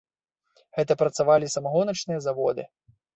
[0.77, 2.67] Гэта працавалі самагоначныя заводы.